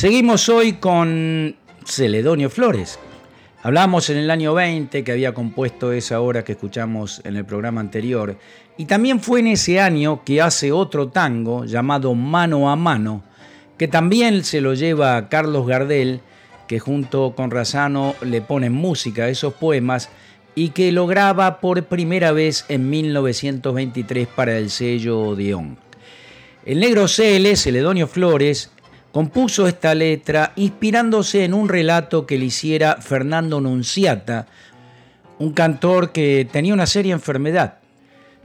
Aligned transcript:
Seguimos 0.00 0.48
hoy 0.48 0.72
con 0.72 1.56
Celedonio 1.84 2.48
Flores. 2.48 2.98
Hablamos 3.62 4.08
en 4.08 4.16
el 4.16 4.30
año 4.30 4.54
20 4.54 5.04
que 5.04 5.12
había 5.12 5.34
compuesto 5.34 5.92
esa 5.92 6.22
obra 6.22 6.42
que 6.42 6.52
escuchamos 6.52 7.20
en 7.22 7.36
el 7.36 7.44
programa 7.44 7.82
anterior. 7.82 8.38
Y 8.78 8.86
también 8.86 9.20
fue 9.20 9.40
en 9.40 9.48
ese 9.48 9.78
año 9.78 10.22
que 10.24 10.40
hace 10.40 10.72
otro 10.72 11.08
tango 11.08 11.66
llamado 11.66 12.14
Mano 12.14 12.70
a 12.70 12.76
Mano, 12.76 13.22
que 13.76 13.88
también 13.88 14.42
se 14.42 14.62
lo 14.62 14.72
lleva 14.72 15.28
Carlos 15.28 15.66
Gardel, 15.66 16.22
que 16.66 16.78
junto 16.78 17.34
con 17.36 17.50
Razano 17.50 18.14
le 18.22 18.40
pone 18.40 18.70
música 18.70 19.24
a 19.24 19.28
esos 19.28 19.52
poemas 19.52 20.08
y 20.54 20.70
que 20.70 20.92
lo 20.92 21.06
graba 21.06 21.60
por 21.60 21.84
primera 21.84 22.32
vez 22.32 22.64
en 22.70 22.88
1923 22.88 24.28
para 24.28 24.56
el 24.56 24.70
sello 24.70 25.20
Odeón. 25.20 25.76
El 26.64 26.80
negro 26.80 27.04
CL, 27.04 27.54
Celedonio 27.54 28.06
Flores, 28.06 28.70
compuso 29.12 29.66
esta 29.66 29.94
letra 29.94 30.52
inspirándose 30.56 31.44
en 31.44 31.54
un 31.54 31.68
relato 31.68 32.26
que 32.26 32.38
le 32.38 32.46
hiciera 32.46 32.96
Fernando 33.00 33.60
Nunciata, 33.60 34.46
un 35.38 35.52
cantor 35.52 36.12
que 36.12 36.48
tenía 36.50 36.74
una 36.74 36.86
seria 36.86 37.14
enfermedad. 37.14 37.78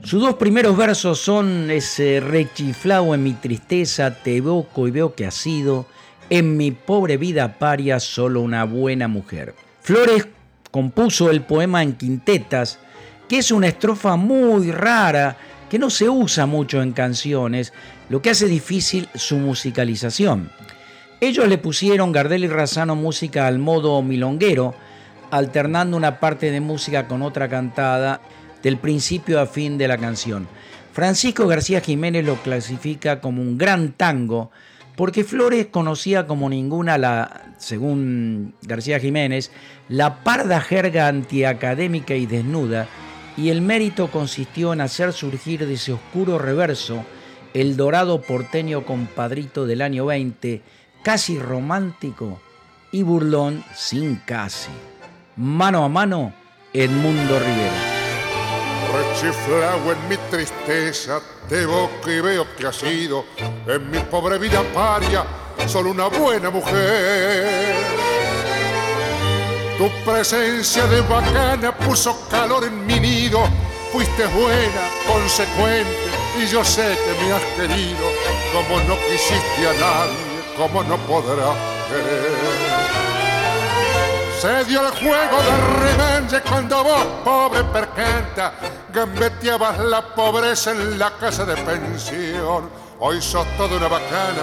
Sus 0.02 0.20
dos 0.20 0.34
primeros 0.34 0.76
versos 0.76 1.20
son 1.20 1.70
ese 1.70 2.20
rechiflao 2.20 3.14
en 3.14 3.22
mi 3.22 3.32
tristeza, 3.32 4.14
te 4.22 4.36
evoco 4.36 4.86
y 4.86 4.90
veo 4.90 5.14
que 5.14 5.26
ha 5.26 5.30
sido, 5.30 5.86
en 6.28 6.56
mi 6.56 6.70
pobre 6.72 7.16
vida 7.16 7.58
paria 7.58 8.00
solo 8.00 8.40
una 8.40 8.64
buena 8.64 9.08
mujer. 9.08 9.54
Flores 9.80 10.26
compuso 10.70 11.30
el 11.30 11.42
poema 11.42 11.82
en 11.82 11.94
quintetas, 11.94 12.78
que 13.28 13.38
es 13.38 13.50
una 13.50 13.68
estrofa 13.68 14.16
muy 14.16 14.70
rara, 14.70 15.36
que 15.68 15.78
no 15.78 15.90
se 15.90 16.08
usa 16.08 16.46
mucho 16.46 16.82
en 16.82 16.92
canciones, 16.92 17.72
lo 18.08 18.22
que 18.22 18.30
hace 18.30 18.46
difícil 18.46 19.08
su 19.14 19.36
musicalización. 19.36 20.50
Ellos 21.20 21.48
le 21.48 21.58
pusieron 21.58 22.12
Gardel 22.12 22.44
y 22.44 22.48
Razano 22.48 22.94
música 22.94 23.46
al 23.46 23.58
modo 23.58 24.02
milonguero, 24.02 24.74
alternando 25.30 25.96
una 25.96 26.20
parte 26.20 26.50
de 26.50 26.60
música 26.60 27.08
con 27.08 27.22
otra 27.22 27.48
cantada 27.48 28.20
del 28.62 28.76
principio 28.78 29.40
a 29.40 29.46
fin 29.46 29.78
de 29.78 29.88
la 29.88 29.98
canción. 29.98 30.46
Francisco 30.92 31.46
García 31.46 31.80
Jiménez 31.80 32.24
lo 32.24 32.36
clasifica 32.36 33.20
como 33.20 33.42
un 33.42 33.58
gran 33.58 33.92
tango, 33.92 34.50
porque 34.96 35.24
Flores 35.24 35.66
conocía 35.66 36.26
como 36.26 36.48
ninguna 36.48 36.96
la, 36.96 37.52
según 37.58 38.54
García 38.62 38.98
Jiménez, 38.98 39.50
la 39.88 40.24
parda 40.24 40.60
jerga 40.60 41.08
antiacadémica 41.08 42.14
y 42.14 42.26
desnuda, 42.26 42.88
y 43.36 43.50
el 43.50 43.60
mérito 43.60 44.10
consistió 44.10 44.72
en 44.72 44.80
hacer 44.80 45.12
surgir 45.12 45.66
de 45.66 45.74
ese 45.74 45.92
oscuro 45.92 46.38
reverso 46.38 47.04
el 47.54 47.76
dorado 47.76 48.20
porteño 48.20 48.84
compadrito 48.84 49.66
del 49.66 49.82
año 49.82 50.06
20, 50.06 50.62
casi 51.02 51.38
romántico 51.38 52.40
y 52.92 53.02
burlón 53.02 53.64
sin 53.74 54.16
casi. 54.16 54.70
Mano 55.36 55.84
a 55.84 55.88
mano, 55.88 56.34
Edmundo 56.72 57.38
Rivera. 57.38 57.96
Rechiflado 58.92 59.92
en 59.92 60.08
mi 60.08 60.16
tristeza, 60.30 61.20
te 61.48 61.62
y 61.62 62.20
veo 62.20 62.46
que 62.56 62.66
ha 62.66 62.72
sido 62.72 63.24
en 63.66 63.90
mi 63.90 63.98
pobre 63.98 64.38
vida 64.38 64.62
paria 64.74 65.24
solo 65.66 65.90
una 65.90 66.06
buena 66.08 66.50
mujer. 66.50 67.95
Tu 69.78 69.90
presencia 70.10 70.86
de 70.86 71.02
bacana 71.02 71.76
puso 71.76 72.16
calor 72.30 72.64
en 72.64 72.86
mi 72.86 72.98
nido, 72.98 73.40
fuiste 73.92 74.26
buena, 74.26 74.88
consecuente, 75.06 76.08
y 76.38 76.46
yo 76.46 76.64
sé 76.64 76.96
que 77.04 77.24
me 77.24 77.32
has 77.32 77.42
querido 77.54 78.06
como 78.54 78.80
no 78.84 78.96
quisiste 78.96 79.68
a 79.68 79.74
nadie, 79.74 80.56
como 80.56 80.82
no 80.82 80.96
podrás 80.98 81.56
querer. 81.88 82.96
Se 84.40 84.64
dio 84.64 84.86
el 84.86 84.92
juego 84.92 85.36
de 85.42 85.56
revenge 85.80 86.40
cuando 86.48 86.82
vos, 86.82 87.04
pobre 87.22 87.62
percanta, 87.64 88.54
gambeteabas 88.92 89.78
la 89.78 90.14
pobreza 90.14 90.70
en 90.70 90.98
la 90.98 91.10
casa 91.18 91.44
de 91.44 91.56
pensión. 91.56 92.70
Hoy 92.98 93.20
sos 93.20 93.46
toda 93.58 93.76
una 93.76 93.88
bacana, 93.88 94.42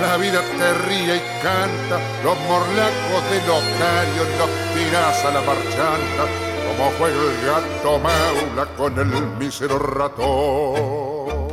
la 0.00 0.16
vida 0.16 0.40
te 0.40 0.74
ríe 0.86 1.16
y 1.16 1.42
canta, 1.42 1.98
los 2.24 2.38
morlacos 2.48 3.30
de 3.30 3.38
locario 3.46 4.22
los 4.38 4.50
tirás 4.74 5.24
a 5.24 5.30
la 5.30 5.40
marchanta, 5.40 6.26
como 6.66 6.90
fue 6.92 7.10
el 7.10 7.46
gato 7.46 7.98
maula 7.98 8.66
con 8.76 8.98
el 8.98 9.26
mísero 9.38 9.78
ratón. 9.78 11.52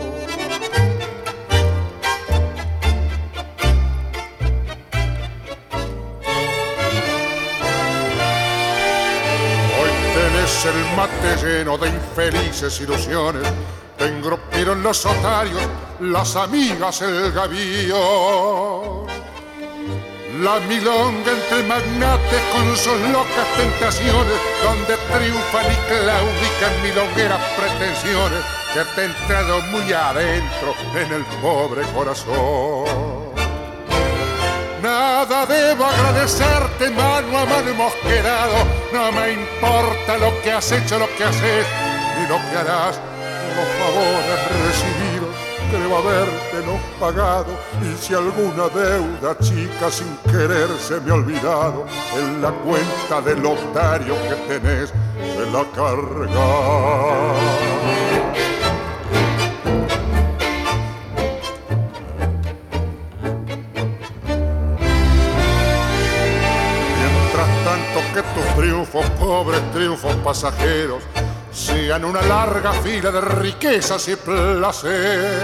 el 10.65 10.95
mate 10.97 11.37
lleno 11.41 11.77
de 11.77 11.87
infelices 11.87 12.81
ilusiones. 12.81 13.47
Te 13.99 14.05
en 14.05 14.81
los 14.81 15.05
otarios, 15.05 15.61
las 15.99 16.33
amigas, 16.37 17.01
el 17.01 17.33
gavillo. 17.33 19.05
La 20.39 20.57
milonga 20.61 21.31
entre 21.33 21.63
magnates 21.63 22.41
con 22.53 22.77
sus 22.77 22.97
locas 23.11 23.45
tentaciones, 23.57 24.39
donde 24.63 24.95
triunfan 24.95 25.65
y 25.65 25.75
claudican 25.89 26.81
milongueras 26.81 27.41
pretensiones 27.57 28.39
que 28.73 28.85
te 28.95 29.03
han 29.03 29.11
entrado 29.11 29.61
muy 29.63 29.91
adentro 29.91 30.73
en 30.95 31.11
el 31.11 31.25
pobre 31.41 31.81
corazón. 31.93 32.85
Nada 34.81 35.45
debo 35.45 35.83
agradecerte, 35.83 36.89
mano 36.91 37.37
a 37.37 37.45
mano 37.45 37.69
hemos 37.69 37.93
quedado. 37.95 38.65
No 38.93 39.11
me 39.11 39.33
importa 39.33 40.17
lo 40.17 40.41
que 40.41 40.53
has 40.53 40.71
hecho, 40.71 40.97
lo 40.97 41.07
que 41.17 41.25
haces, 41.25 41.67
ni 42.17 42.27
lo 42.27 42.37
que 42.49 42.57
harás. 42.57 43.08
Los 43.55 43.69
favores 43.79 44.39
recibidos, 44.65 45.35
creo 45.71 45.97
haberte 45.97 46.57
no 46.65 46.75
pagado. 46.99 47.51
Y 47.81 47.97
si 47.97 48.13
alguna 48.13 48.67
deuda 48.69 49.37
chica 49.39 49.91
sin 49.91 50.15
querer 50.31 50.69
se 50.79 50.99
me 51.01 51.11
ha 51.11 51.15
olvidado, 51.15 51.85
en 52.17 52.41
la 52.41 52.51
cuenta 52.51 53.21
del 53.21 53.41
lotario 53.41 54.15
que 54.27 54.35
tenés, 54.59 54.89
se 54.89 55.45
la 55.51 55.65
carga. 55.75 56.49
triunfos, 68.55 69.05
pobres 69.11 69.61
triunfos 69.71 70.13
pasajeros, 70.17 71.03
sean 71.59 72.05
una 72.05 72.21
larga 72.21 72.71
fila 72.71 73.11
de 73.11 73.21
riquezas 73.21 74.07
y 74.07 74.15
placer. 74.15 75.41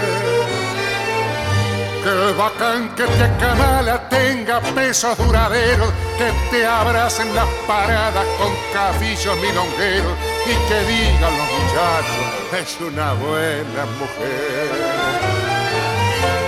Que 2.02 2.08
el 2.08 2.34
bacán 2.34 2.94
que 2.94 3.04
te 3.04 3.24
acamala 3.24 4.08
tenga 4.08 4.60
pesos 4.60 5.18
duraderos, 5.18 5.92
que 6.16 6.32
te 6.50 6.64
abracen 6.64 7.34
las 7.34 7.48
paradas 7.66 8.24
con 8.38 8.52
cabillos 8.72 9.36
milongueros 9.36 10.16
y 10.46 10.54
que 10.68 10.80
digan 10.90 11.36
los 11.36 11.48
muchachos, 11.58 12.26
es 12.60 12.80
una 12.80 13.12
buena 13.12 13.84
mujer. 13.98 14.70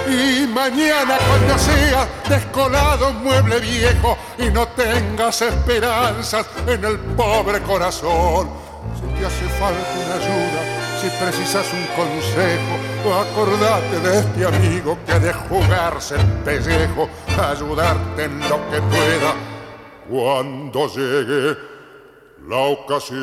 Y 0.09 0.47
mañana 0.47 1.19
cuando 1.29 1.59
sea 1.59 2.09
descolado 2.29 3.13
mueble 3.13 3.61
viejo 3.61 4.17
y 4.39 4.45
no 4.45 4.67
tengas 4.69 5.43
esperanzas 5.43 6.47
en 6.67 6.85
el 6.85 6.99
pobre 6.99 7.61
corazón. 7.61 8.68
Si 8.95 9.07
te 9.19 9.27
hace 9.27 9.45
falta 9.59 9.95
una 10.05 10.15
ayuda, 10.15 10.61
si 11.01 11.09
precisas 11.23 11.67
un 11.73 11.87
consejo, 11.97 12.75
acordate 13.21 14.01
de 14.01 14.19
este 14.19 14.47
amigo 14.47 14.99
que 15.07 15.19
de 15.19 15.33
jugarse 15.33 16.15
el 16.17 16.27
pellejo, 16.45 17.09
ayudarte 17.39 18.25
en 18.25 18.41
lo 18.41 18.57
que 18.71 18.81
pueda 18.83 19.35
cuando 20.09 20.89
llegue 20.89 21.57
la 22.49 22.57
ocasión. 22.57 23.17